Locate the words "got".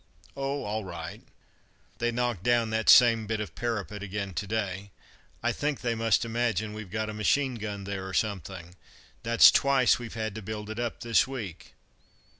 6.89-7.07